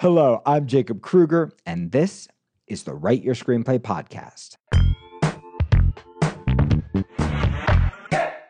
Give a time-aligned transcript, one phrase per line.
[0.00, 2.26] Hello, I'm Jacob Krueger, and this
[2.66, 4.56] is the Write Your Screenplay podcast.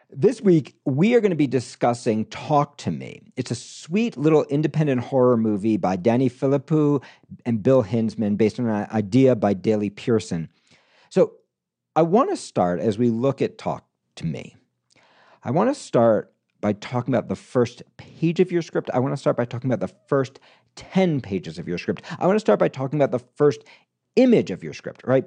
[0.09, 3.21] This week, we are going to be discussing Talk to Me.
[3.37, 7.05] It's a sweet little independent horror movie by Danny Philippou
[7.45, 10.49] and Bill Hinzman, based on an idea by Daley Pearson.
[11.11, 11.35] So,
[11.95, 14.57] I want to start as we look at Talk to Me.
[15.45, 18.91] I want to start by talking about the first page of your script.
[18.93, 20.41] I want to start by talking about the first
[20.77, 22.03] 10 pages of your script.
[22.19, 23.65] I want to start by talking about the first
[24.17, 25.25] image of your script, right?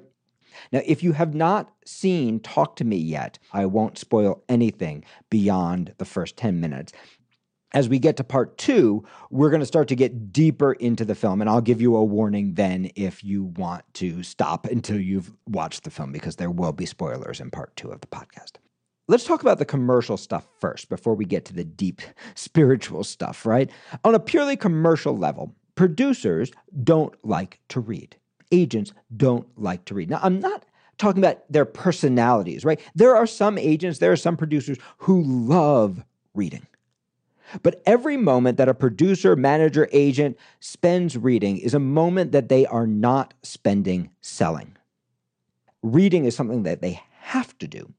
[0.72, 5.94] Now, if you have not seen Talk to Me yet, I won't spoil anything beyond
[5.98, 6.92] the first 10 minutes.
[7.72, 11.14] As we get to part two, we're going to start to get deeper into the
[11.14, 15.32] film, and I'll give you a warning then if you want to stop until you've
[15.46, 18.54] watched the film because there will be spoilers in part two of the podcast.
[19.10, 22.00] Let's talk about the commercial stuff first before we get to the deep
[22.34, 23.70] spiritual stuff, right?
[24.04, 26.52] On a purely commercial level, producers
[26.84, 28.16] don't like to read
[28.50, 30.10] agents don't like to read.
[30.10, 30.64] Now, I'm not
[30.98, 32.80] talking about their personalities, right?
[32.94, 36.02] There are some agents, there are some producers who love
[36.34, 36.66] reading.
[37.62, 42.66] But every moment that a producer, manager, agent spends reading is a moment that they
[42.66, 44.76] are not spending selling.
[45.82, 47.92] Reading is something that they have to do.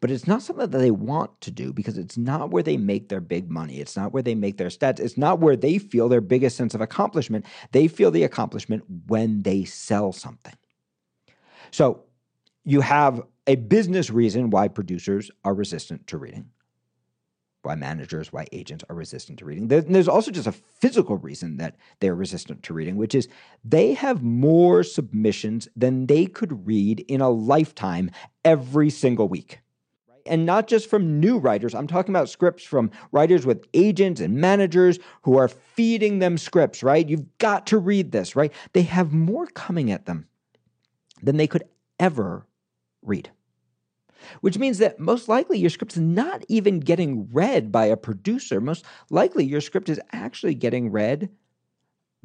[0.00, 3.08] But it's not something that they want to do because it's not where they make
[3.08, 3.80] their big money.
[3.80, 5.00] It's not where they make their stats.
[5.00, 7.44] It's not where they feel their biggest sense of accomplishment.
[7.72, 10.54] They feel the accomplishment when they sell something.
[11.70, 12.04] So
[12.64, 16.50] you have a business reason why producers are resistant to reading,
[17.62, 19.68] why managers, why agents are resistant to reading.
[19.68, 23.28] There's also just a physical reason that they're resistant to reading, which is
[23.64, 28.10] they have more submissions than they could read in a lifetime
[28.44, 29.60] every single week
[30.28, 31.74] and not just from new writers.
[31.74, 36.82] I'm talking about scripts from writers with agents and managers who are feeding them scripts,
[36.82, 37.08] right?
[37.08, 38.52] You've got to read this, right?
[38.72, 40.26] They have more coming at them
[41.22, 41.64] than they could
[41.98, 42.46] ever
[43.02, 43.30] read.
[44.40, 48.60] Which means that most likely your script's not even getting read by a producer.
[48.60, 51.30] Most likely your script is actually getting read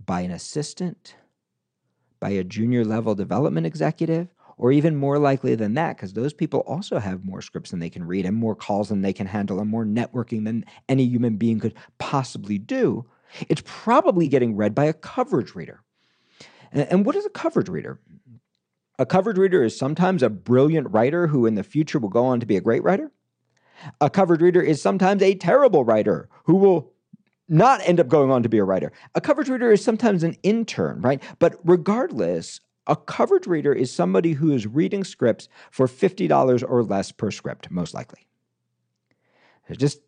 [0.04, 1.16] by an assistant,
[2.20, 4.28] by a junior level development executive,
[4.64, 7.90] or even more likely than that, because those people also have more scripts than they
[7.90, 11.36] can read and more calls than they can handle and more networking than any human
[11.36, 13.06] being could possibly do,
[13.50, 15.82] it's probably getting read by a coverage reader.
[16.72, 18.00] And what is a coverage reader?
[18.98, 22.40] A coverage reader is sometimes a brilliant writer who in the future will go on
[22.40, 23.12] to be a great writer.
[24.00, 26.94] A coverage reader is sometimes a terrible writer who will
[27.50, 28.94] not end up going on to be a writer.
[29.14, 31.22] A coverage reader is sometimes an intern, right?
[31.40, 37.12] But regardless, a coverage reader is somebody who is reading scripts for $50 or less
[37.12, 38.28] per script, most likely.
[39.68, 40.02] So just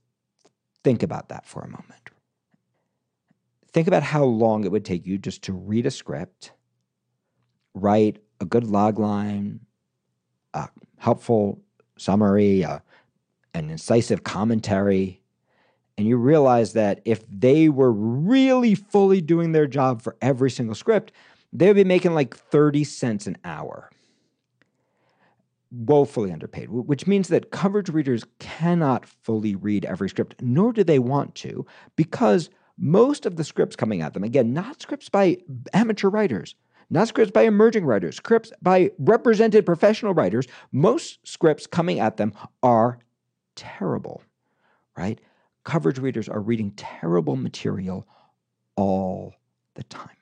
[0.83, 2.09] think about that for a moment.
[3.71, 6.51] Think about how long it would take you just to read a script,
[7.73, 9.61] write a good log line,
[10.53, 11.61] a helpful
[11.97, 12.81] summary, a,
[13.53, 15.21] an incisive commentary,
[15.97, 20.75] and you realize that if they were really fully doing their job for every single
[20.75, 21.13] script,
[21.53, 23.89] they would be making like 30 cents an hour.
[25.71, 30.99] Woefully underpaid, which means that coverage readers cannot fully read every script, nor do they
[30.99, 35.37] want to, because most of the scripts coming at them, again, not scripts by
[35.73, 36.55] amateur writers,
[36.89, 42.31] not scripts by emerging writers, scripts by represented professional writers, most scripts coming at them
[42.63, 42.99] are
[43.55, 44.21] terrible,
[44.97, 45.19] right?
[45.63, 48.07] Coverage readers are reading terrible material
[48.75, 49.33] all
[49.73, 50.14] the time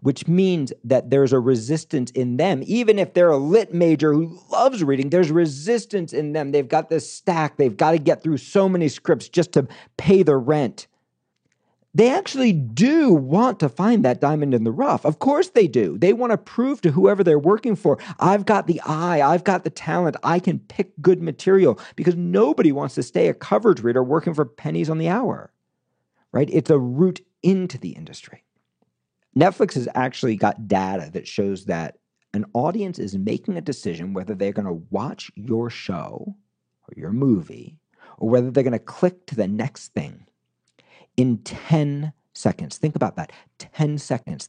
[0.00, 2.62] which means that there's a resistance in them.
[2.66, 6.52] Even if they're a lit major who loves reading, there's resistance in them.
[6.52, 10.22] They've got this stack, they've got to get through so many scripts just to pay
[10.22, 10.86] the rent.
[11.92, 15.04] They actually do want to find that diamond in the rough.
[15.04, 15.98] Of course they do.
[15.98, 19.64] They want to prove to whoever they're working for, I've got the eye, I've got
[19.64, 24.04] the talent, I can pick good material because nobody wants to stay a coverage reader
[24.04, 25.52] working for pennies on the hour.
[26.32, 26.48] Right?
[26.52, 28.44] It's a route into the industry.
[29.36, 31.98] Netflix has actually got data that shows that
[32.32, 36.36] an audience is making a decision whether they're going to watch your show
[36.82, 37.76] or your movie
[38.18, 40.26] or whether they're going to click to the next thing
[41.16, 42.78] in 10 seconds.
[42.78, 44.48] Think about that 10 seconds.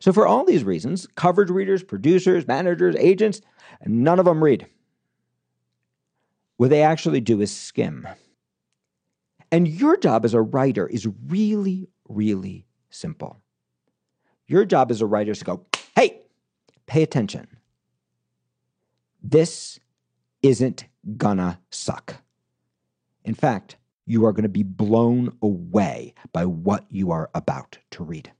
[0.00, 3.40] So, for all these reasons, coverage readers, producers, managers, agents,
[3.84, 4.66] none of them read.
[6.56, 8.06] What they actually do is skim.
[9.50, 13.40] And your job as a writer is really, really simple.
[14.48, 16.22] Your job as a writer is to go, hey,
[16.86, 17.46] pay attention.
[19.22, 19.78] This
[20.42, 20.86] isn't
[21.16, 22.16] gonna suck.
[23.24, 28.02] In fact, you are going to be blown away by what you are about to
[28.02, 28.32] read.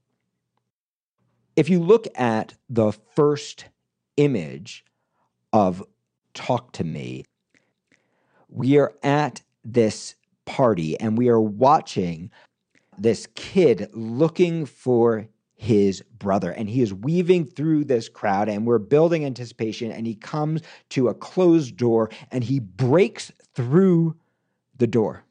[1.55, 3.65] If you look at the first
[4.17, 4.83] image
[5.53, 5.83] of
[6.33, 7.25] Talk to Me,
[8.47, 10.15] we are at this
[10.45, 12.31] party and we are watching
[12.97, 15.27] this kid looking for
[15.61, 20.15] his brother and he is weaving through this crowd and we're building anticipation and he
[20.15, 24.15] comes to a closed door and he breaks through
[24.77, 25.25] the door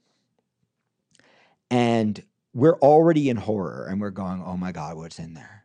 [1.70, 2.22] and
[2.52, 5.64] we're already in horror and we're going oh my god what's in there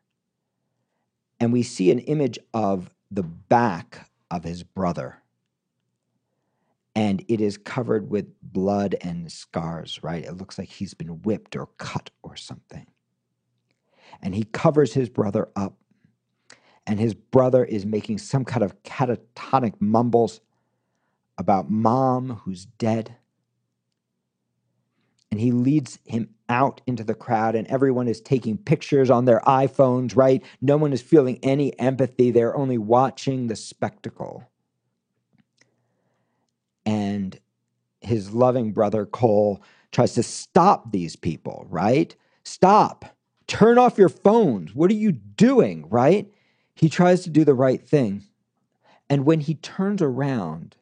[1.42, 5.18] and we see an image of the back of his brother
[6.96, 10.24] and it is covered with blood and scars, right?
[10.24, 12.86] It looks like he's been whipped or cut or something.
[14.22, 15.78] And he covers his brother up,
[16.86, 20.42] and his brother is making some kind of catatonic mumbles
[21.38, 23.16] about mom who's dead.
[25.32, 29.40] And he leads him out into the crowd, and everyone is taking pictures on their
[29.42, 30.44] iPhones, right?
[30.62, 32.30] No one is feeling any empathy.
[32.30, 34.48] They're only watching the spectacle
[36.86, 37.40] and
[38.02, 39.62] his loving brother Cole
[39.92, 42.16] tries to stop these people, right?
[42.44, 43.13] Stop.
[43.48, 44.74] Turn off your phones.
[44.74, 46.32] What are you doing, right?
[46.76, 48.24] He tries to do the right thing.
[49.10, 50.76] And when he turns around,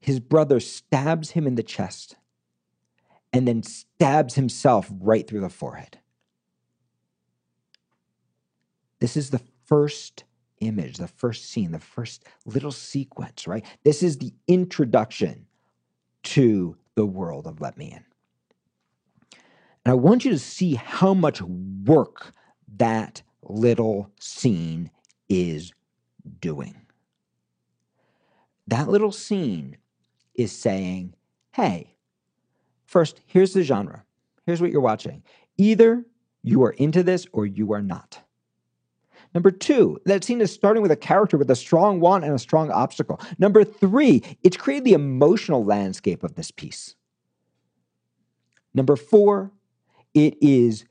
[0.00, 2.16] his brother stabs him in the chest
[3.32, 5.98] and then stabs himself right through the forehead.
[8.98, 10.24] This is the first
[10.60, 13.64] image, the first scene, the first little sequence, right?
[13.84, 15.46] This is the introduction
[16.22, 18.04] to the world of Let Me In.
[19.84, 22.32] And I want you to see how much work
[22.76, 24.90] that little scene
[25.28, 25.72] is
[26.40, 26.74] doing.
[28.66, 29.78] That little scene
[30.34, 31.14] is saying,
[31.52, 31.96] hey,
[32.84, 34.04] first, here's the genre.
[34.46, 35.22] Here's what you're watching.
[35.56, 36.04] Either
[36.42, 38.20] you are into this or you are not.
[39.34, 42.38] Number two, that scene is starting with a character with a strong want and a
[42.38, 43.20] strong obstacle.
[43.38, 46.96] Number three, it's created the emotional landscape of this piece.
[48.74, 49.52] Number four,
[50.14, 50.84] it is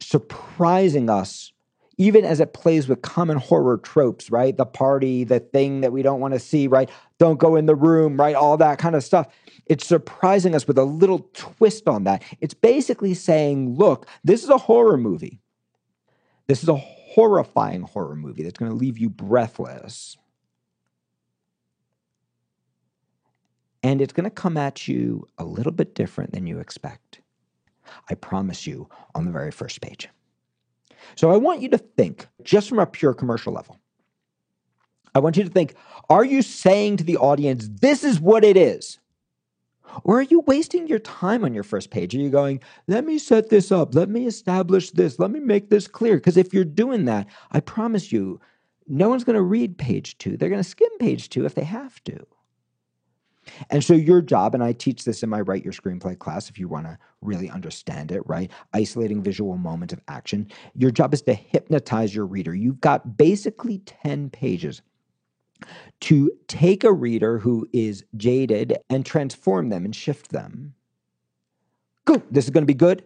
[0.00, 1.52] surprising us
[2.00, 4.56] even as it plays with common horror tropes, right?
[4.56, 6.88] The party, the thing that we don't want to see, right?
[7.18, 8.34] Don't go in the room, right?
[8.34, 9.26] All that kind of stuff.
[9.66, 12.22] It's surprising us with a little twist on that.
[12.40, 15.42] It's basically saying, look, this is a horror movie.
[16.46, 20.16] This is a horrifying horror movie that's going to leave you breathless.
[23.82, 27.19] And it's going to come at you a little bit different than you expect.
[28.08, 30.08] I promise you on the very first page.
[31.16, 33.78] So I want you to think, just from a pure commercial level,
[35.14, 35.74] I want you to think
[36.08, 38.98] are you saying to the audience, this is what it is?
[40.04, 42.14] Or are you wasting your time on your first page?
[42.14, 45.68] Are you going, let me set this up, let me establish this, let me make
[45.68, 46.16] this clear?
[46.16, 48.40] Because if you're doing that, I promise you,
[48.86, 50.36] no one's going to read page two.
[50.36, 52.26] They're going to skim page two if they have to.
[53.70, 56.58] And so, your job, and I teach this in my Write Your Screenplay class if
[56.58, 58.50] you want to really understand it, right?
[58.72, 60.50] Isolating visual moments of action.
[60.74, 62.54] Your job is to hypnotize your reader.
[62.54, 64.82] You've got basically 10 pages
[66.00, 70.74] to take a reader who is jaded and transform them and shift them.
[72.04, 73.04] Go, this is going to be good.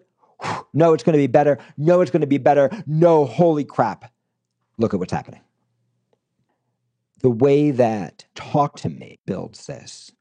[0.73, 1.59] No, it's going to be better.
[1.77, 2.71] No, it's going to be better.
[2.87, 4.13] No, holy crap.
[4.77, 5.41] Look at what's happening.
[7.21, 10.13] The way that Talk to Me builds this,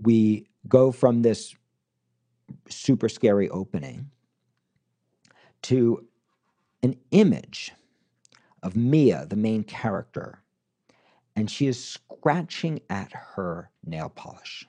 [0.00, 1.54] we go from this
[2.68, 4.10] super scary opening
[5.62, 6.06] to
[6.82, 7.72] an image
[8.62, 10.42] of Mia, the main character,
[11.34, 14.66] and she is scratching at her nail polish.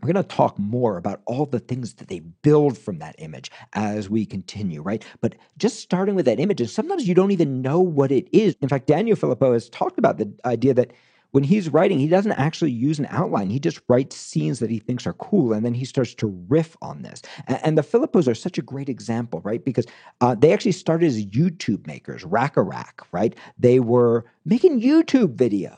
[0.00, 3.50] We're going to talk more about all the things that they build from that image
[3.72, 5.04] as we continue, right?
[5.20, 8.56] But just starting with that image, and sometimes you don't even know what it is.
[8.62, 10.92] In fact, Daniel Philippou has talked about the idea that
[11.32, 13.50] when he's writing, he doesn't actually use an outline.
[13.50, 16.76] He just writes scenes that he thinks are cool, and then he starts to riff
[16.80, 17.22] on this.
[17.46, 19.64] And, and the Philippous are such a great example, right?
[19.64, 19.86] Because
[20.20, 23.36] uh, they actually started as YouTube makers, Rack-a-Rack, right?
[23.58, 25.76] They were making YouTube videos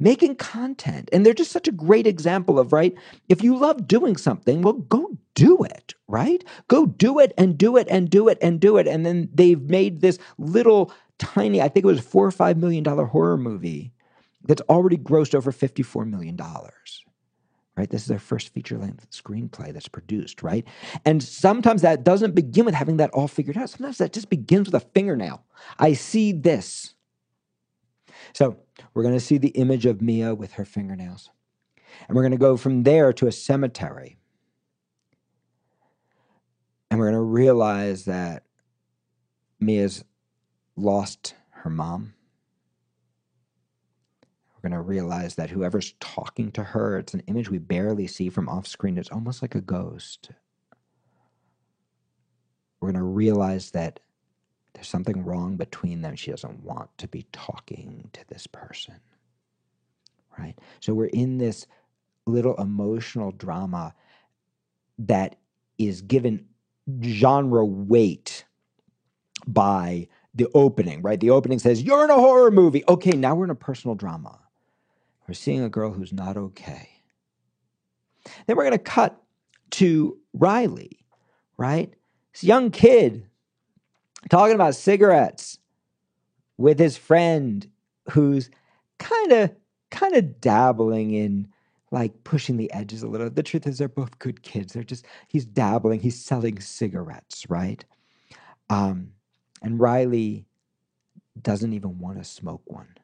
[0.00, 1.08] making content.
[1.12, 2.94] And they're just such a great example of, right?
[3.28, 6.42] If you love doing something, well, go do it, right?
[6.68, 8.88] Go do it and do it and do it and do it.
[8.88, 12.56] And then they've made this little tiny, I think it was a four or five
[12.56, 13.92] million dollar horror movie
[14.44, 16.36] that's already grossed over $54 million.
[17.76, 17.90] Right?
[17.90, 20.66] This is their first feature length screenplay that's produced, right?
[21.04, 23.70] And sometimes that doesn't begin with having that all figured out.
[23.70, 25.44] Sometimes that just begins with a fingernail.
[25.78, 26.94] I see this.
[28.32, 28.58] So
[28.94, 31.30] we're going to see the image of Mia with her fingernails.
[32.08, 34.18] And we're going to go from there to a cemetery
[36.90, 38.42] And we're going to realize that
[39.60, 40.04] Mia's
[40.80, 42.14] lost her mom.
[44.54, 48.28] We're going to realize that whoever's talking to her, it's an image we barely see
[48.28, 48.98] from off screen.
[48.98, 50.30] It's almost like a ghost.
[52.80, 54.00] We're going to realize that
[54.74, 56.16] there's something wrong between them.
[56.16, 58.96] She doesn't want to be talking to this person.
[60.38, 60.58] Right?
[60.80, 61.66] So we're in this
[62.26, 63.94] little emotional drama
[64.98, 65.36] that
[65.78, 66.46] is given
[67.02, 68.44] genre weight
[69.46, 70.08] by
[70.40, 71.20] the opening, right?
[71.20, 72.82] The opening says, You're in a horror movie.
[72.88, 74.38] Okay, now we're in a personal drama.
[75.28, 76.88] We're seeing a girl who's not okay.
[78.46, 79.22] Then we're going to cut
[79.72, 81.04] to Riley,
[81.56, 81.92] right?
[82.32, 83.26] This young kid
[84.30, 85.58] talking about cigarettes
[86.56, 87.68] with his friend
[88.10, 88.50] who's
[88.98, 89.54] kind of
[89.90, 91.48] kind of dabbling in
[91.90, 93.28] like pushing the edges a little.
[93.28, 94.72] The truth is they're both good kids.
[94.72, 97.84] They're just he's dabbling, he's selling cigarettes, right?
[98.68, 99.12] Um
[99.62, 100.46] and Riley
[101.40, 102.96] doesn't even want to smoke one,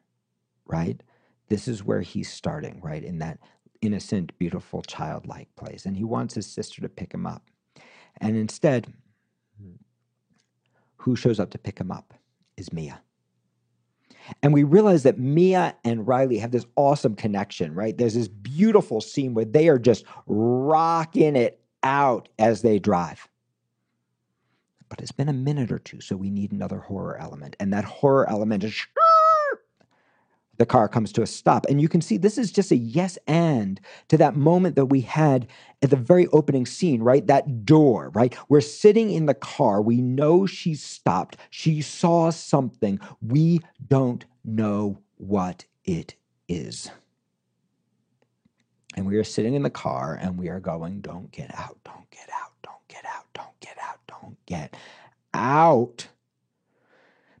[0.65, 1.01] right?
[1.49, 3.03] This is where he's starting, right?
[3.03, 3.39] In that
[3.81, 5.85] innocent, beautiful, childlike place.
[5.85, 7.43] And he wants his sister to pick him up.
[8.19, 8.93] And instead,
[10.97, 12.13] who shows up to pick him up
[12.57, 13.01] is Mia.
[14.43, 17.97] And we realize that Mia and Riley have this awesome connection, right?
[17.97, 23.29] There's this beautiful scene where they are just rocking it out as they drive.
[24.89, 27.55] But it's been a minute or two, so we need another horror element.
[27.59, 28.73] And that horror element is
[30.57, 31.65] the car comes to a stop.
[31.67, 35.01] And you can see this is just a yes and to that moment that we
[35.01, 35.47] had
[35.81, 37.25] at the very opening scene, right?
[37.27, 38.35] That door, right?
[38.49, 39.81] We're sitting in the car.
[39.81, 41.37] We know she's stopped.
[41.49, 42.99] She saw something.
[43.21, 46.15] We don't know what it
[46.47, 46.89] is.
[48.95, 52.09] And we are sitting in the car and we are going, don't get out, don't
[52.09, 52.53] get out,
[53.37, 54.75] don't get out, don't get
[55.33, 56.07] out.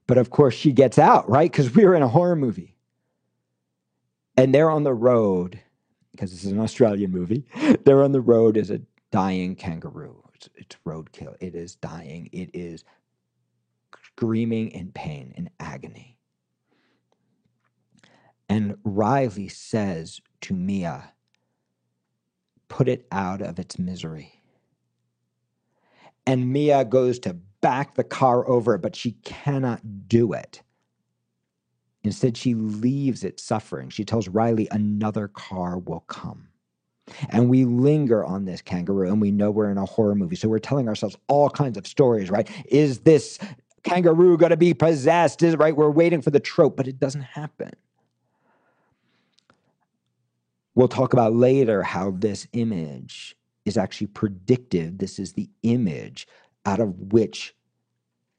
[0.07, 1.51] But of course, she gets out, right?
[1.51, 2.77] Because we were in a horror movie
[4.37, 5.59] and they're on the road
[6.11, 7.45] because this is an Australian movie.
[7.85, 10.23] They're on the road as a dying kangaroo.
[10.33, 11.35] It's, it's roadkill.
[11.39, 12.29] It is dying.
[12.31, 12.83] It is
[14.03, 16.17] screaming in pain in agony.
[18.49, 21.13] And Riley says to Mia,
[22.67, 24.36] put it out of its misery.
[26.27, 30.61] And Mia goes to back the car over, but she cannot do it.
[32.03, 33.89] Instead, she leaves it suffering.
[33.89, 36.49] She tells Riley another car will come.
[37.29, 40.35] And we linger on this kangaroo, and we know we're in a horror movie.
[40.35, 42.49] So we're telling ourselves all kinds of stories, right?
[42.65, 43.39] Is this
[43.83, 45.41] kangaroo going to be possessed?
[45.43, 45.75] Is right?
[45.75, 47.71] We're waiting for the trope, but it doesn't happen.
[50.75, 53.36] We'll talk about later how this image
[53.67, 54.97] is actually predictive.
[54.97, 56.27] This is the image
[56.65, 57.53] out of which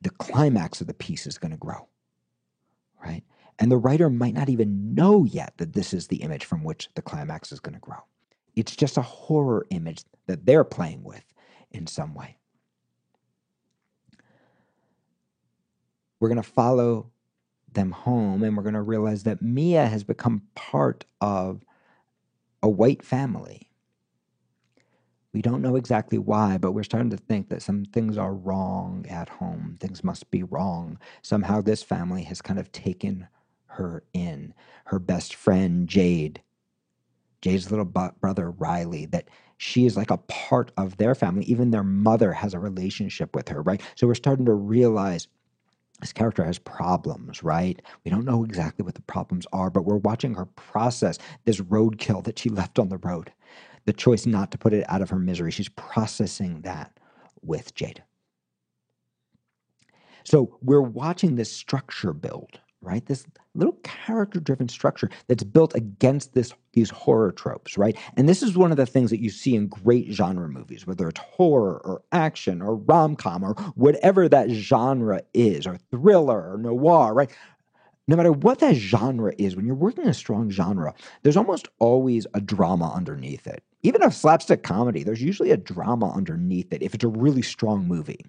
[0.01, 1.87] the climax of the piece is going to grow,
[3.05, 3.23] right?
[3.59, 6.89] And the writer might not even know yet that this is the image from which
[6.95, 7.99] the climax is going to grow.
[8.57, 11.25] It's just a horror image that they're playing with
[11.73, 12.37] in some way.
[16.21, 17.11] We're going to follow
[17.73, 21.65] them home and we're going to realize that Mia has become part of
[22.63, 23.68] a white family.
[25.35, 29.05] We don't know exactly why, but we're starting to think that some things are wrong
[29.09, 29.77] at home.
[29.79, 30.99] Things must be wrong.
[31.23, 33.29] Somehow this family has kind of taken
[33.67, 34.55] her in.
[34.87, 36.43] Her best friend, Jade,
[37.43, 41.45] Jade's little brother, Riley, that she is like a part of their family.
[41.45, 43.83] Even their mother has a relationship with her, right?
[43.97, 45.29] So we're starting to realize
[46.01, 47.83] this character has problems, right?
[48.05, 52.25] We don't know exactly what the problems are, but we're watching her process this roadkill
[52.25, 53.33] that she left on the road,
[53.89, 55.51] the choice not to put it out of her misery.
[55.51, 56.93] She's processing that
[57.41, 58.03] with Jade.
[60.25, 63.07] So we're watching this structure build, right?
[63.07, 67.97] This little character driven structure that's built against this these horror tropes, right?
[68.19, 71.09] And this is one of the things that you see in great genre movies, whether
[71.09, 77.15] it's horror or action or rom-com or whatever that genre is, or thriller or noir,
[77.15, 77.31] right?
[78.07, 80.93] No matter what that genre is, when you're working a strong genre,
[81.23, 83.65] there's almost always a drama underneath it.
[83.83, 87.87] Even a slapstick comedy, there's usually a drama underneath it if it's a really strong
[87.87, 88.25] movie.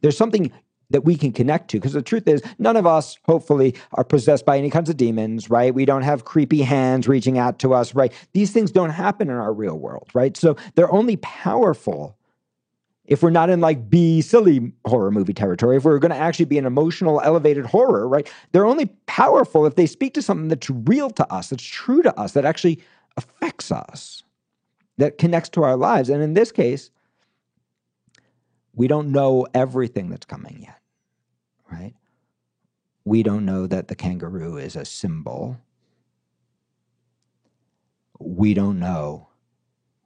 [0.00, 0.52] There's something
[0.90, 1.78] that we can connect to.
[1.78, 5.50] Because the truth is, none of us, hopefully, are possessed by any kinds of demons,
[5.50, 5.74] right?
[5.74, 8.12] We don't have creepy hands reaching out to us, right?
[8.32, 10.36] These things don't happen in our real world, right?
[10.36, 12.16] So they're only powerful
[13.04, 16.44] if we're not in like B silly horror movie territory, if we're going to actually
[16.44, 18.30] be an emotional, elevated horror, right?
[18.52, 22.18] They're only powerful if they speak to something that's real to us, that's true to
[22.20, 22.80] us, that actually
[23.16, 24.22] affects us,
[24.98, 26.10] that connects to our lives.
[26.10, 26.90] And in this case,
[28.74, 30.80] We don't know everything that's coming yet,
[31.70, 31.94] right?
[33.04, 35.58] We don't know that the kangaroo is a symbol.
[38.20, 39.28] We don't know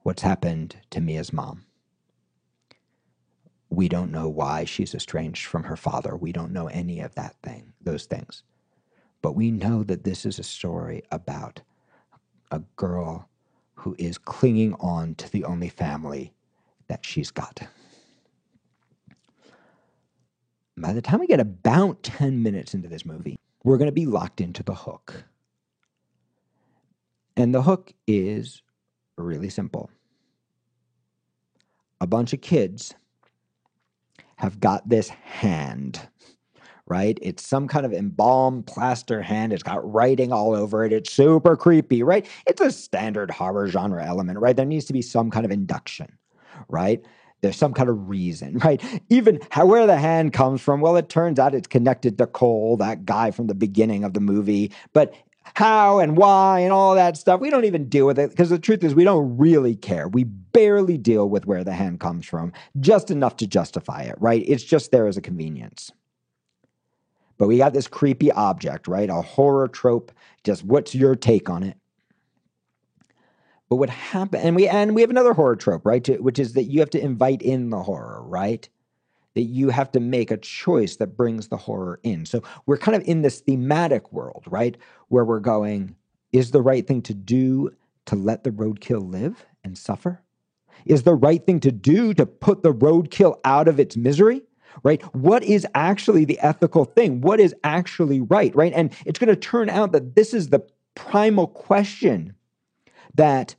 [0.03, 1.65] what's happened to Mia's mom.
[3.69, 6.15] We don't know why she's estranged from her father.
[6.15, 8.43] We don't know any of that thing, those things.
[9.21, 11.61] But we know that this is a story about
[12.51, 13.29] a girl
[13.83, 16.33] who is clinging on to the only family
[16.87, 17.67] that she's got.
[20.77, 24.05] By the time we get about 10 minutes into this movie, we're going to be
[24.05, 25.25] locked into the hook.
[27.35, 28.61] And the hook is
[29.17, 29.91] really simple.
[31.99, 32.95] A bunch of kids
[34.37, 36.07] have got this hand,
[36.87, 37.17] right?
[37.21, 39.53] It's some kind of embalmed plaster hand.
[39.53, 40.93] It's got writing all over it.
[40.93, 42.25] It's super creepy, right?
[42.45, 44.55] It's a standard horror genre element, right?
[44.55, 46.17] There needs to be some kind of induction,
[46.67, 47.01] right?
[47.41, 48.81] There's some kind of reason, right?
[49.09, 52.77] Even how, where the hand comes from, well, it turns out it's connected to Cole,
[52.77, 54.71] that guy from the beginning of the movie.
[54.93, 55.13] But
[55.55, 57.39] how and why and all that stuff.
[57.39, 60.07] We don't even deal with it because the truth is we don't really care.
[60.07, 64.43] We barely deal with where the hand comes from, just enough to justify it, right?
[64.47, 65.91] It's just there as a convenience.
[67.37, 69.09] But we got this creepy object, right?
[69.09, 70.11] A horror trope.
[70.43, 71.77] Just what's your take on it?
[73.69, 76.03] But what happened, and we and we have another horror trope, right?
[76.03, 78.67] To, which is that you have to invite in the horror, right?
[79.35, 82.25] that you have to make a choice that brings the horror in.
[82.25, 84.77] So we're kind of in this thematic world, right?
[85.07, 85.95] Where we're going,
[86.31, 87.71] is the right thing to do
[88.05, 90.21] to let the roadkill live and suffer?
[90.85, 94.41] Is the right thing to do to put the roadkill out of its misery?
[94.81, 95.01] Right?
[95.15, 97.21] What is actually the ethical thing?
[97.21, 98.55] What is actually right?
[98.55, 98.73] Right?
[98.73, 100.65] And it's going to turn out that this is the
[100.95, 102.35] primal question
[103.15, 103.55] that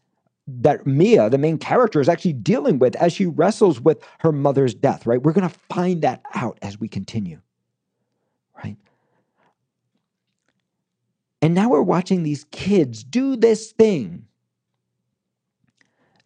[0.47, 4.75] that Mia, the main character, is actually dealing with as she wrestles with her mother's
[4.75, 5.23] death, right?
[5.23, 7.41] We're going to find that out as we continue,
[8.63, 8.77] right?
[11.41, 14.27] And now we're watching these kids do this thing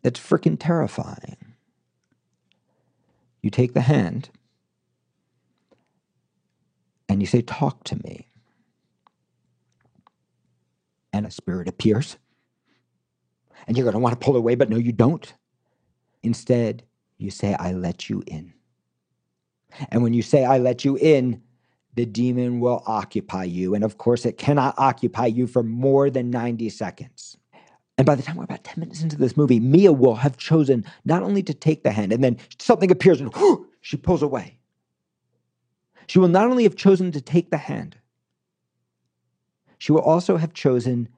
[0.02, 1.36] that's freaking terrifying.
[3.42, 4.30] You take the hand
[7.08, 8.28] and you say, Talk to me.
[11.12, 12.18] And a spirit appears
[13.66, 15.32] and you're going to want to pull away, but no, you don't.
[16.22, 16.84] Instead,
[17.18, 18.54] you say, I let you in.
[19.90, 21.42] And when you say, I let you in,
[21.94, 23.74] the demon will occupy you.
[23.74, 27.36] And of course, it cannot occupy you for more than 90 seconds.
[27.98, 30.84] And by the time we're about 10 minutes into this movie, Mia will have chosen
[31.04, 33.34] not only to take the hand, and then something appears and
[33.80, 34.57] she pulls away.
[36.08, 37.98] She will not only have chosen to take the hand,
[39.78, 41.08] she will also have chosen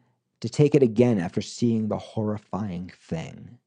[0.40, 3.58] to take it again after seeing the horrifying thing,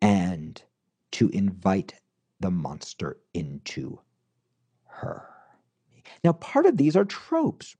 [0.00, 0.62] and
[1.12, 1.94] to invite
[2.40, 3.98] the monster into
[4.86, 5.28] her.
[6.22, 7.76] Now, part of these are tropes.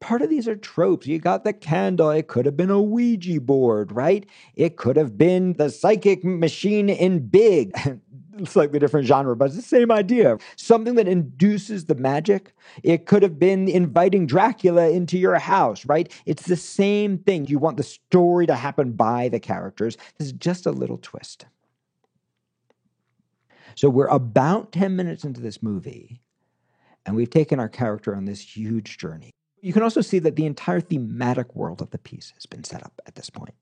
[0.00, 1.06] Part of these are tropes.
[1.06, 2.10] You got the candle.
[2.10, 4.26] It could have been a Ouija board, right?
[4.54, 7.72] It could have been the psychic machine in Big.
[8.46, 10.38] slightly different genre, but it's the same idea.
[10.56, 12.54] Something that induces the magic.
[12.82, 16.10] It could have been inviting Dracula into your house, right?
[16.26, 17.46] It's the same thing.
[17.46, 19.96] You want the story to happen by the characters.
[20.18, 21.46] This is just a little twist.
[23.74, 26.20] So we're about 10 minutes into this movie,
[27.06, 29.32] and we've taken our character on this huge journey.
[29.60, 32.84] You can also see that the entire thematic world of the piece has been set
[32.84, 33.54] up at this point.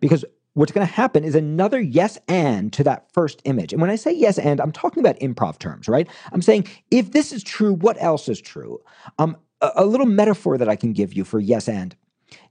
[0.00, 3.72] Because what's going to happen is another yes and to that first image.
[3.72, 6.08] And when I say yes and, I'm talking about improv terms, right?
[6.32, 8.80] I'm saying if this is true, what else is true?
[9.18, 11.94] Um, a, a little metaphor that I can give you for yes and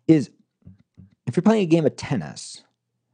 [0.08, 0.30] is
[1.26, 2.64] if you're playing a game of tennis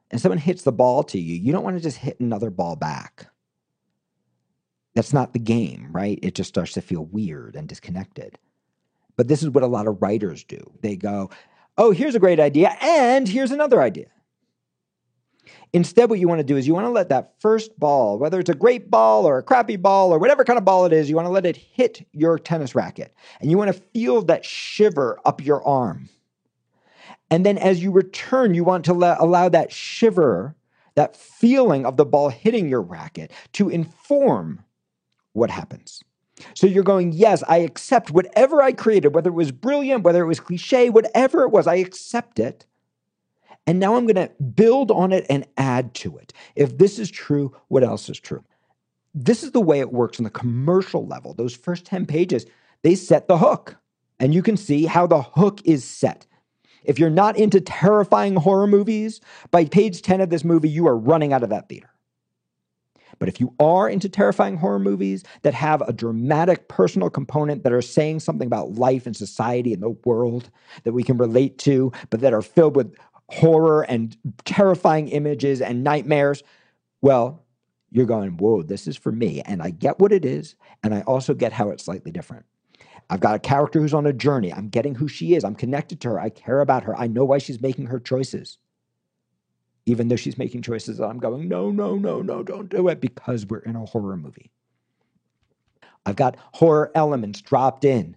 [0.09, 2.75] and someone hits the ball to you, you don't want to just hit another ball
[2.75, 3.27] back.
[4.93, 6.19] That's not the game, right?
[6.21, 8.37] It just starts to feel weird and disconnected.
[9.15, 10.59] But this is what a lot of writers do.
[10.81, 11.29] They go,
[11.77, 14.07] oh, here's a great idea, and here's another idea.
[15.73, 18.39] Instead, what you want to do is you want to let that first ball, whether
[18.39, 21.09] it's a great ball or a crappy ball or whatever kind of ball it is,
[21.09, 23.13] you want to let it hit your tennis racket.
[23.39, 26.09] And you want to feel that shiver up your arm.
[27.29, 30.55] And then as you return, you want to let, allow that shiver,
[30.95, 34.63] that feeling of the ball hitting your racket to inform
[35.33, 36.03] what happens.
[36.55, 40.27] So you're going, yes, I accept whatever I created, whether it was brilliant, whether it
[40.27, 42.65] was cliche, whatever it was, I accept it.
[43.67, 46.33] And now I'm going to build on it and add to it.
[46.55, 48.43] If this is true, what else is true?
[49.13, 51.33] This is the way it works on the commercial level.
[51.33, 52.45] Those first 10 pages,
[52.81, 53.77] they set the hook.
[54.19, 56.25] And you can see how the hook is set.
[56.83, 60.97] If you're not into terrifying horror movies, by page 10 of this movie, you are
[60.97, 61.90] running out of that theater.
[63.21, 67.71] But if you are into terrifying horror movies that have a dramatic personal component that
[67.71, 70.49] are saying something about life and society and the world
[70.85, 72.95] that we can relate to, but that are filled with
[73.29, 76.41] horror and terrifying images and nightmares,
[77.03, 77.45] well,
[77.91, 79.41] you're going, whoa, this is for me.
[79.41, 80.55] And I get what it is.
[80.83, 82.47] And I also get how it's slightly different.
[83.11, 84.51] I've got a character who's on a journey.
[84.51, 85.43] I'm getting who she is.
[85.43, 86.19] I'm connected to her.
[86.19, 86.97] I care about her.
[86.97, 88.57] I know why she's making her choices.
[89.85, 93.01] Even though she's making choices that I'm going, no, no, no, no, don't do it
[93.01, 94.51] because we're in a horror movie.
[96.05, 98.15] I've got horror elements dropped in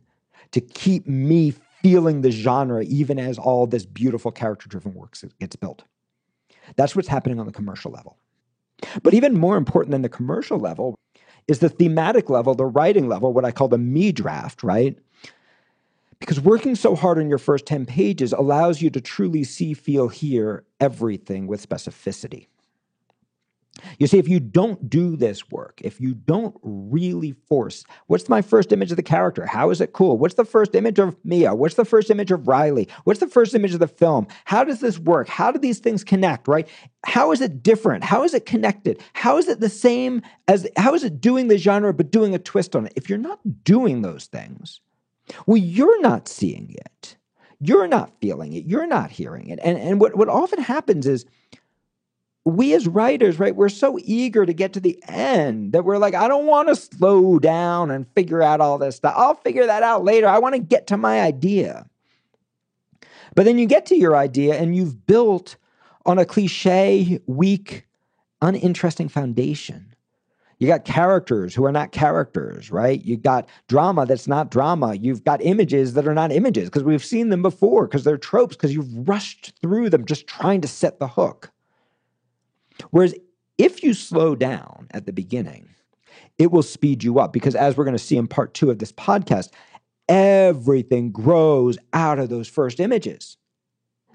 [0.53, 5.57] to keep me feeling the genre, even as all this beautiful character driven work gets
[5.57, 5.85] built.
[6.77, 8.17] That's what's happening on the commercial level.
[9.03, 10.95] But even more important than the commercial level
[11.47, 14.99] is the thematic level, the writing level, what I call the me draft, right?
[16.21, 20.09] Because working so hard on your first 10 pages allows you to truly see, feel,
[20.09, 22.47] hear everything with specificity.
[23.99, 28.41] You see, if you don't do this work, if you don't really force, what's my
[28.41, 29.47] first image of the character?
[29.47, 30.17] How is it cool?
[30.17, 31.55] What's the first image of Mia?
[31.55, 32.89] What's the first image of Riley?
[33.03, 34.29] What's the first image of the film?
[34.45, 35.29] How does this work?
[35.29, 36.69] How do these things connect, right?
[37.05, 38.05] How is it different?
[38.05, 39.03] How is it connected?
[39.13, 42.39] How is it the same as, how is it doing the genre but doing a
[42.39, 42.93] twist on it?
[42.95, 44.81] If you're not doing those things,
[45.47, 47.17] well, you're not seeing it.
[47.61, 48.67] You're not feeling it.
[48.67, 49.59] You're not hearing it.
[49.63, 51.25] And, and what, what often happens is,
[52.47, 56.15] we as writers, right, we're so eager to get to the end that we're like,
[56.15, 59.15] I don't want to slow down and figure out all this stuff.
[59.17, 60.29] I'll figure that out later.
[60.29, 61.87] I want to get to my idea.
[63.35, 65.57] But then you get to your idea and you've built
[66.05, 67.87] on a cliche, weak,
[68.43, 69.94] uninteresting foundation.
[70.59, 73.05] You got characters who are not characters, right?
[73.05, 74.95] You got drama that's not drama.
[74.95, 78.57] You've got images that are not images because we've seen them before because they're tropes
[78.57, 81.51] because you've rushed through them just trying to set the hook.
[82.91, 83.15] Whereas
[83.59, 85.69] if you slow down at the beginning,
[86.39, 88.79] it will speed you up because, as we're going to see in part two of
[88.79, 89.51] this podcast,
[90.09, 93.37] everything grows out of those first images.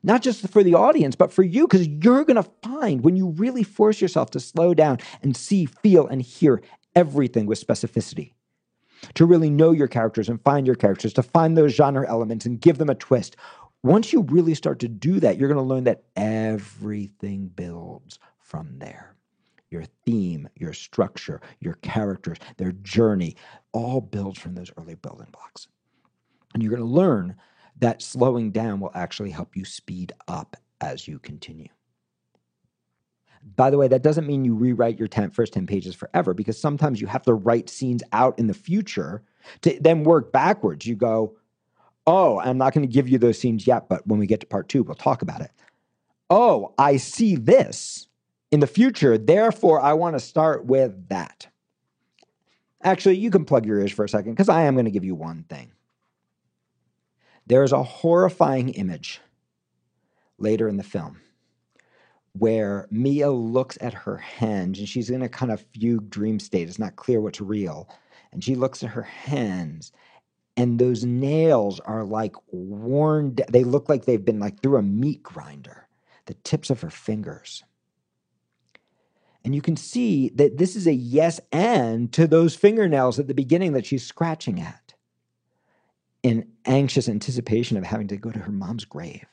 [0.04, 3.30] Not just for the audience, but for you, because you're going to find when you
[3.30, 6.62] really force yourself to slow down and see, feel, and hear
[6.96, 8.34] everything with specificity.
[9.16, 12.60] To really know your characters and find your characters, to find those genre elements and
[12.60, 13.36] give them a twist.
[13.82, 18.78] Once you really start to do that, you're going to learn that everything builds from
[18.80, 19.16] there.
[19.70, 23.36] Your theme, your structure, your characters, their journey
[23.72, 25.68] all builds from those early building blocks.
[26.54, 27.36] And you're going to learn
[27.80, 31.70] that slowing down will actually help you speed up as you continue.
[33.56, 36.60] By the way, that doesn't mean you rewrite your 10, first 10 pages forever because
[36.60, 39.24] sometimes you have to write scenes out in the future
[39.62, 40.86] to then work backwards.
[40.86, 41.38] You go,
[42.06, 44.46] oh, I'm not going to give you those scenes yet, but when we get to
[44.46, 45.52] part two, we'll talk about it.
[46.30, 48.08] Oh, I see this
[48.52, 49.18] in the future.
[49.18, 51.48] Therefore, I want to start with that.
[52.84, 55.04] Actually, you can plug your ears for a second because I am going to give
[55.04, 55.72] you one thing.
[57.50, 59.22] There is a horrifying image
[60.38, 61.20] later in the film
[62.34, 66.70] where Mia looks at her hands and she's in a kind of fugue dream state.
[66.70, 67.90] It's not clear what's real.
[68.32, 69.92] And she looks at her hands
[70.56, 75.24] and those nails are like worn, they look like they've been like through a meat
[75.24, 75.88] grinder,
[76.28, 77.64] the tips of her fingers.
[79.44, 83.34] And you can see that this is a yes and to those fingernails at the
[83.34, 84.89] beginning that she's scratching at
[86.24, 89.26] in anxious anticipation of having to go to her mom's grave.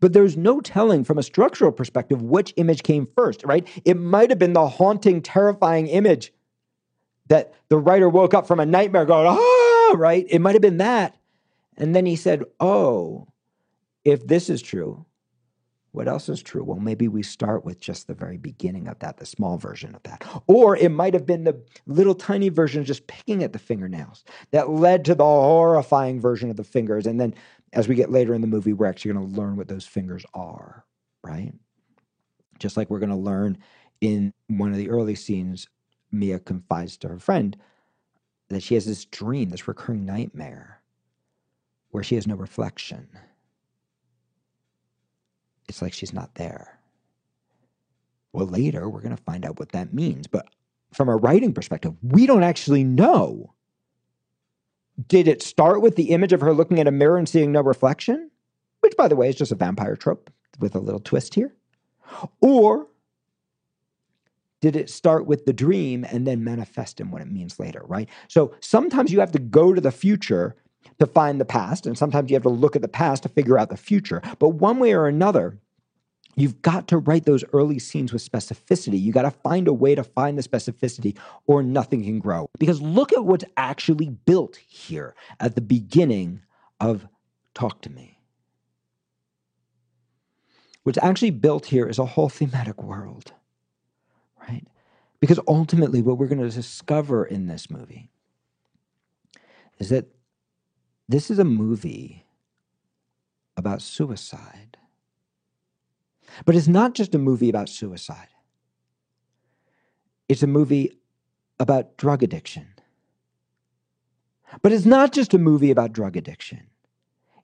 [0.00, 3.66] But there's no telling from a structural perspective which image came first, right?
[3.84, 6.32] It might have been the haunting, terrifying image
[7.28, 10.26] that the writer woke up from a nightmare going, ah, right?
[10.28, 11.16] It might have been that.
[11.76, 13.28] And then he said, oh,
[14.04, 15.06] if this is true,
[15.92, 16.62] what else is true?
[16.62, 20.02] Well, maybe we start with just the very beginning of that, the small version of
[20.02, 20.22] that.
[20.46, 24.68] Or it might have been the little tiny version just picking at the fingernails that
[24.68, 27.06] led to the horrifying version of the fingers.
[27.06, 27.34] And then
[27.72, 30.24] as we get later in the movie, we're actually going to learn what those fingers
[30.34, 30.84] are,
[31.22, 31.52] right?
[32.58, 33.58] Just like we're going to learn
[34.00, 35.68] in one of the early scenes,
[36.12, 37.56] Mia confides to her friend
[38.48, 40.82] that she has this dream, this recurring nightmare,
[41.90, 43.08] where she has no reflection
[45.68, 46.78] it's like she's not there.
[48.32, 50.26] Well, later we're going to find out what that means.
[50.26, 50.46] But
[50.92, 53.54] from a writing perspective, we don't actually know.
[55.06, 57.60] Did it start with the image of her looking at a mirror and seeing no
[57.60, 58.30] reflection?
[58.80, 61.54] Which, by the way, is just a vampire trope with a little twist here.
[62.40, 62.88] Or
[64.60, 68.08] did it start with the dream and then manifest in what it means later, right?
[68.26, 70.56] So sometimes you have to go to the future
[70.98, 73.58] to find the past, and sometimes you have to look at the past to figure
[73.58, 74.22] out the future.
[74.38, 75.58] But one way or another,
[76.38, 79.00] You've got to write those early scenes with specificity.
[79.00, 82.48] You got to find a way to find the specificity, or nothing can grow.
[82.60, 86.42] Because look at what's actually built here at the beginning
[86.78, 87.08] of
[87.54, 88.20] Talk to Me.
[90.84, 93.32] What's actually built here is a whole thematic world,
[94.48, 94.64] right?
[95.18, 98.10] Because ultimately, what we're going to discover in this movie
[99.80, 100.06] is that
[101.08, 102.26] this is a movie
[103.56, 104.76] about suicide.
[106.44, 108.28] But it's not just a movie about suicide,
[110.28, 110.98] it's a movie
[111.58, 112.68] about drug addiction.
[114.62, 116.68] But it's not just a movie about drug addiction,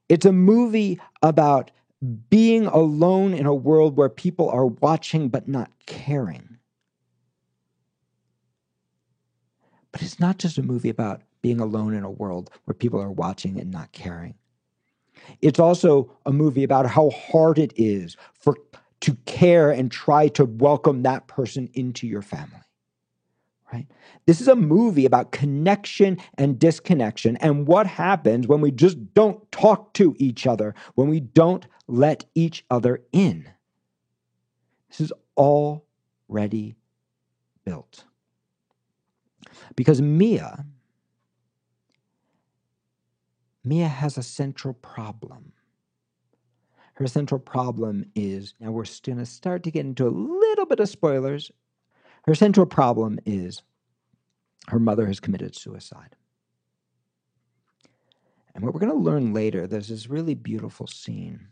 [0.08, 1.70] it's a movie about
[2.28, 6.58] being alone in a world where people are watching but not caring.
[9.90, 13.12] But it's not just a movie about being alone in a world where people are
[13.12, 14.34] watching and not caring.
[15.42, 18.56] It's also a movie about how hard it is for
[19.00, 22.62] to care and try to welcome that person into your family.
[23.70, 23.86] Right?
[24.24, 29.52] This is a movie about connection and disconnection and what happens when we just don't
[29.52, 33.50] talk to each other, when we don't let each other in.
[34.88, 36.76] This is already
[37.66, 38.04] built.
[39.76, 40.64] Because Mia
[43.64, 45.52] Mia has a central problem.
[46.94, 50.80] Her central problem is now we're going to start to get into a little bit
[50.80, 51.50] of spoilers.
[52.24, 53.62] Her central problem is
[54.68, 56.14] her mother has committed suicide.
[58.54, 61.48] And what we're going to learn later, there's this really beautiful scene.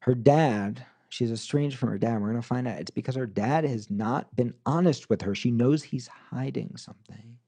[0.00, 2.20] Her dad, she's estranged from her dad.
[2.20, 5.34] We're going to find out it's because her dad has not been honest with her.
[5.34, 7.38] She knows he's hiding something.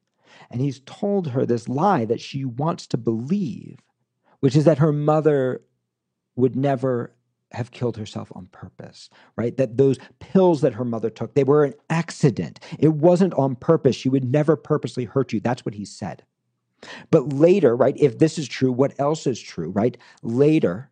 [0.50, 3.78] And he's told her this lie that she wants to believe,
[4.40, 5.62] which is that her mother
[6.36, 7.14] would never
[7.52, 9.56] have killed herself on purpose, right?
[9.56, 12.60] That those pills that her mother took, they were an accident.
[12.78, 13.94] It wasn't on purpose.
[13.94, 15.40] She would never purposely hurt you.
[15.40, 16.22] That's what he said.
[17.10, 19.96] But later, right, if this is true, what else is true, right?
[20.22, 20.90] Later,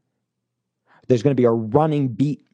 [1.09, 2.45] there's going to be a running beat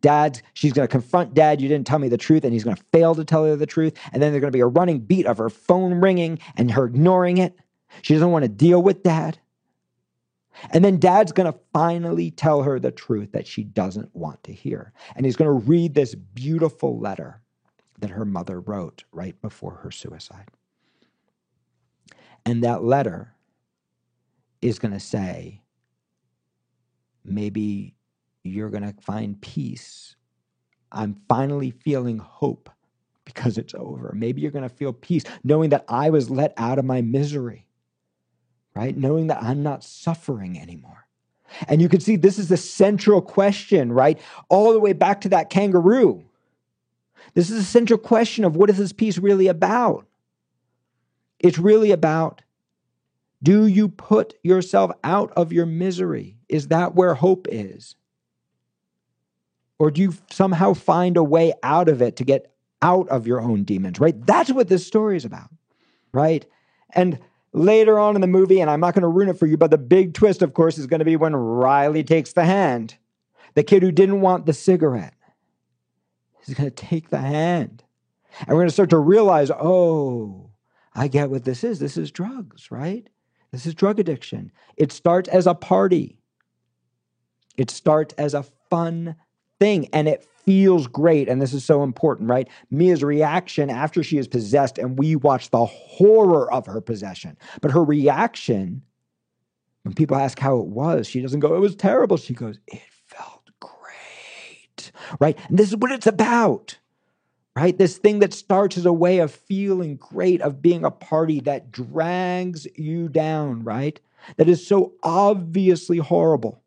[0.00, 1.60] Dad, she's going to confront dad.
[1.60, 2.44] You didn't tell me the truth.
[2.44, 3.94] And he's going to fail to tell her the truth.
[4.12, 6.84] And then there's going to be a running beat of her phone ringing and her
[6.84, 7.54] ignoring it.
[8.02, 9.38] She doesn't want to deal with dad.
[10.70, 14.52] And then dad's going to finally tell her the truth that she doesn't want to
[14.52, 14.92] hear.
[15.14, 17.42] And he's going to read this beautiful letter
[17.98, 20.48] that her mother wrote right before her suicide.
[22.44, 23.34] And that letter
[24.62, 25.62] is going to say,
[27.24, 27.95] maybe
[28.46, 30.16] you're going to find peace.
[30.92, 32.70] I'm finally feeling hope
[33.24, 34.12] because it's over.
[34.14, 37.66] Maybe you're going to feel peace knowing that I was let out of my misery,
[38.74, 38.96] right?
[38.96, 41.06] Knowing that I'm not suffering anymore.
[41.68, 44.18] And you can see this is the central question, right?
[44.48, 46.24] All the way back to that kangaroo.
[47.34, 50.06] This is the central question of what is this piece really about?
[51.38, 52.42] It's really about
[53.42, 56.36] do you put yourself out of your misery?
[56.48, 57.94] Is that where hope is?
[59.78, 63.40] Or do you somehow find a way out of it to get out of your
[63.40, 64.14] own demons, right?
[64.26, 65.50] That's what this story is about,
[66.12, 66.46] right?
[66.94, 67.18] And
[67.52, 69.70] later on in the movie, and I'm not going to ruin it for you, but
[69.70, 72.96] the big twist, of course, is going to be when Riley takes the hand.
[73.54, 75.14] The kid who didn't want the cigarette
[76.46, 77.82] is going to take the hand.
[78.40, 80.50] And we're going to start to realize, oh,
[80.94, 81.78] I get what this is.
[81.78, 83.08] This is drugs, right?
[83.52, 84.52] This is drug addiction.
[84.76, 86.18] It starts as a party,
[87.56, 89.16] it starts as a fun
[89.58, 91.28] thing and it feels great.
[91.28, 92.48] And this is so important, right?
[92.70, 97.36] Mia's reaction after she is possessed, and we watch the horror of her possession.
[97.60, 98.82] But her reaction,
[99.82, 102.16] when people ask how it was, she doesn't go, it was terrible.
[102.16, 105.38] She goes, it felt great, right?
[105.48, 106.78] And this is what it's about.
[107.56, 107.78] Right?
[107.78, 111.72] This thing that starts as a way of feeling great, of being a party that
[111.72, 113.98] drags you down, right?
[114.36, 116.62] That is so obviously horrible,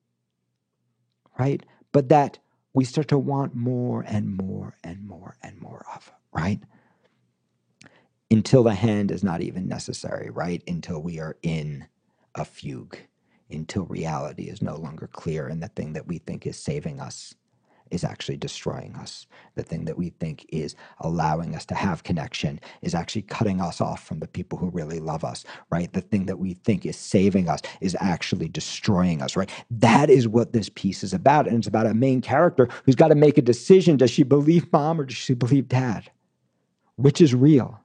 [1.38, 1.64] right?
[1.92, 2.40] But that
[2.74, 6.60] we start to want more and more and more and more of, right?
[8.32, 10.64] Until the hand is not even necessary, right?
[10.68, 11.88] Until we are in
[12.36, 12.98] a fugue,
[13.50, 17.34] until reality is no longer clear and the thing that we think is saving us
[17.92, 19.28] is actually destroying us.
[19.56, 23.82] The thing that we think is allowing us to have connection is actually cutting us
[23.82, 25.92] off from the people who really love us, right?
[25.92, 29.50] The thing that we think is saving us is actually destroying us, right?
[29.70, 31.48] That is what this piece is about.
[31.48, 33.98] And it's about a main character who's got to make a decision.
[33.98, 36.10] Does she believe mom or does she believe dad?
[36.96, 37.80] Which is real?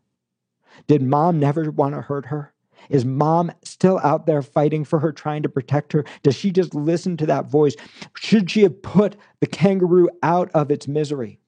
[0.87, 2.54] Did mom never want to hurt her?
[2.89, 6.05] Is mom still out there fighting for her, trying to protect her?
[6.23, 7.77] Does she just listen to that voice?
[8.17, 11.41] Should she have put the kangaroo out of its misery?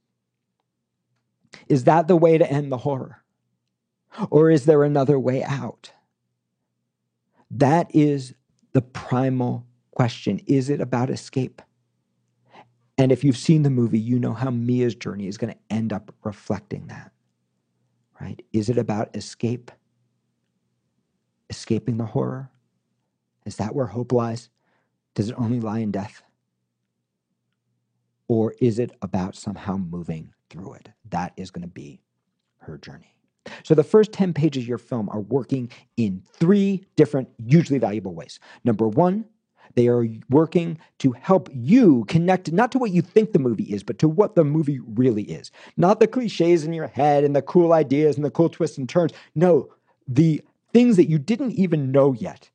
[1.69, 3.23] Is that the way to end the horror?
[4.31, 5.93] Or is there another way out?
[7.51, 8.35] That is
[8.73, 10.41] the primal question.
[10.47, 11.63] Is it about escape?
[12.99, 15.93] And if you've seen the movie, you know how Mia's journey is going to end
[15.93, 17.13] up reflecting that.
[18.21, 18.43] Right?
[18.53, 19.71] Is it about escape?
[21.51, 22.51] Escaping the horror?
[23.45, 24.51] Is that where hope lies?
[25.15, 26.23] Does it only lie in death?
[28.29, 30.89] Or is it about somehow moving through it?
[31.11, 32.01] That is going to be
[32.59, 33.15] her journey.
[33.63, 38.15] So the first 10 pages of your film are working in three different, hugely valuable
[38.15, 38.41] ways.
[38.65, 39.25] Number one,
[39.75, 43.83] they are working to help you connect not to what you think the movie is,
[43.83, 45.51] but to what the movie really is.
[45.77, 48.89] Not the cliches in your head and the cool ideas and the cool twists and
[48.89, 49.13] turns.
[49.35, 49.69] No,
[50.09, 50.43] the
[50.77, 52.51] things that you didn't even know yet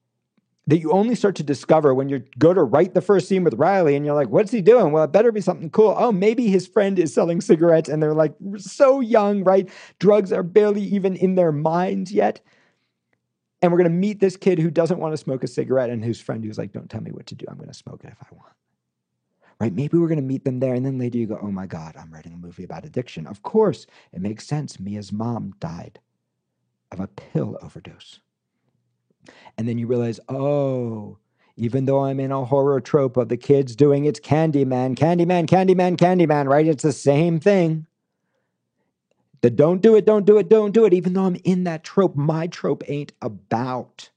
[0.68, 3.56] that you only start to discover when you go to write the first scene with
[3.56, 4.92] Riley and you're like, what's he doing?
[4.92, 5.96] Well, it better be something cool.
[5.98, 9.68] Oh, maybe his friend is selling cigarettes and they're like so young, right?
[9.98, 12.42] Drugs are barely even in their minds yet.
[13.64, 16.06] And we're going to meet this kid who doesn't want to smoke a cigarette and
[16.06, 17.48] whose friend who's like, don't tell me what to do.
[17.50, 18.54] I'm going to smoke it if I want.
[19.60, 19.74] Right?
[19.74, 20.76] Maybe we're going to meet them there.
[20.76, 23.26] And then later you go, oh my God, I'm writing a movie about addiction.
[23.26, 24.80] Of course, it makes sense.
[24.80, 26.00] Mia's mom died
[26.92, 28.20] of a pill overdose.
[29.58, 31.18] And then you realize, oh,
[31.56, 35.98] even though I'm in a horror trope of the kids doing it's Candyman, Candyman, Candyman,
[35.98, 36.68] Candyman, right?
[36.68, 37.86] It's the same thing.
[39.42, 40.94] The don't do it, don't do it, don't do it.
[40.94, 44.10] Even though I'm in that trope, my trope ain't about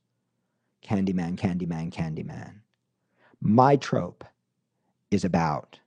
[0.85, 2.61] Candyman, Candyman, Candyman.
[3.41, 4.25] My trope
[5.11, 5.81] is about,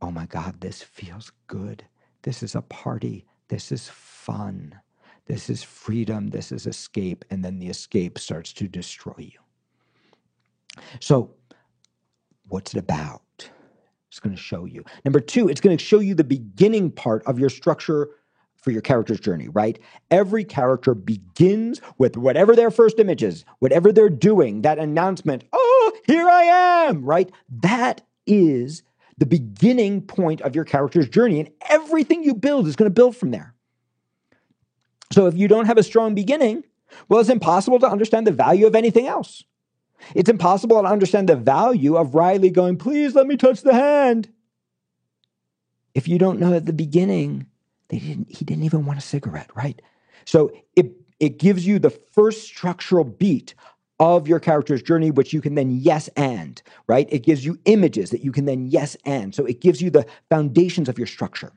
[0.00, 1.84] oh my God, this feels good.
[2.22, 3.26] This is a party.
[3.48, 4.80] This is fun.
[5.26, 6.28] This is freedom.
[6.28, 7.24] This is escape.
[7.30, 9.38] And then the escape starts to destroy you.
[11.00, 11.34] So,
[12.48, 13.22] what's it about?
[14.08, 14.84] It's going to show you.
[15.04, 18.10] Number two, it's going to show you the beginning part of your structure
[18.56, 19.78] for your character's journey, right?
[20.10, 25.92] Every character begins with whatever their first image is, whatever they're doing, that announcement, oh,
[26.06, 26.42] here I
[26.86, 27.30] am, right?
[27.60, 28.82] That is
[29.18, 31.40] the beginning point of your character's journey.
[31.40, 33.54] And everything you build is going to build from there.
[35.12, 36.64] So if you don't have a strong beginning,
[37.08, 39.44] well, it's impossible to understand the value of anything else.
[40.14, 44.28] It's impossible to understand the value of Riley going, please let me touch the hand.
[45.94, 47.46] If you don't know at the beginning,
[47.88, 49.80] they didn't, he didn't even want a cigarette, right?
[50.24, 53.54] So it, it gives you the first structural beat
[54.00, 57.08] of your character's journey, which you can then yes and, right?
[57.10, 59.34] It gives you images that you can then yes and.
[59.34, 61.52] So it gives you the foundations of your structure.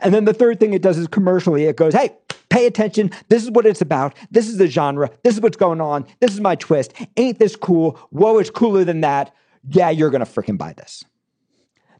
[0.00, 2.10] And then the third thing it does is commercially, it goes, hey,
[2.48, 3.10] pay attention.
[3.28, 4.14] This is what it's about.
[4.30, 5.10] This is the genre.
[5.24, 6.06] This is what's going on.
[6.20, 6.92] This is my twist.
[7.16, 7.98] Ain't this cool?
[8.10, 9.34] Whoa, it's cooler than that.
[9.68, 11.04] Yeah, you're going to freaking buy this.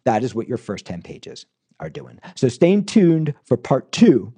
[0.05, 1.47] That is what your first 10 pages
[1.79, 2.21] are doing.
[2.35, 4.33] So stay tuned for part two,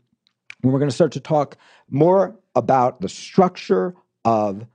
[0.60, 1.56] when we're going to start to talk
[1.90, 4.66] more about the structure of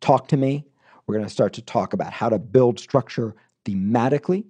[0.00, 0.64] Talk to Me.
[1.06, 4.44] We're going to start to talk about how to build structure thematically.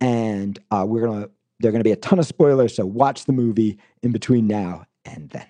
[0.00, 2.84] And uh, we're going to there are going to be a ton of spoilers, so
[2.84, 5.46] watch the movie in between now and then.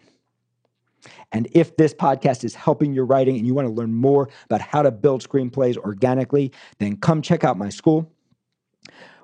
[1.33, 4.61] And if this podcast is helping your writing and you want to learn more about
[4.61, 8.12] how to build screenplays organically, then come check out my school.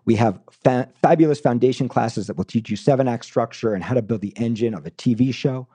[0.07, 3.95] We have fa- fabulous foundation classes that will teach you seven act structure and how
[3.95, 5.69] to build the engine of a TV show.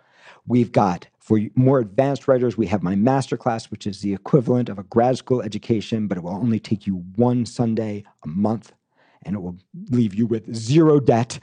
[0.47, 4.67] We've got, for more advanced writers, we have my master class, which is the equivalent
[4.67, 8.73] of a grad school education, but it will only take you one Sunday a month
[9.23, 9.57] and it will
[9.89, 11.39] leave you with zero debt.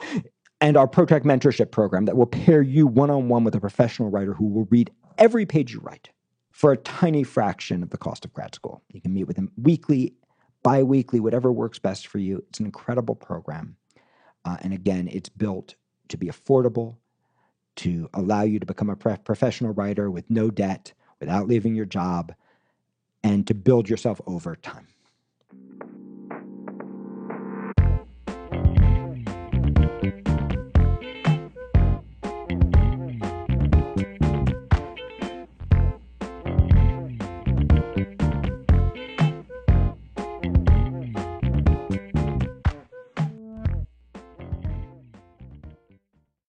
[0.61, 4.11] And our ProTrack mentorship program that will pair you one on one with a professional
[4.11, 6.11] writer who will read every page you write
[6.51, 8.83] for a tiny fraction of the cost of grad school.
[8.93, 10.13] You can meet with them weekly,
[10.63, 12.45] bi weekly, whatever works best for you.
[12.51, 13.77] It's an incredible program.
[14.45, 15.75] Uh, and again, it's built
[16.09, 16.97] to be affordable,
[17.77, 22.35] to allow you to become a professional writer with no debt, without leaving your job,
[23.23, 24.87] and to build yourself over time.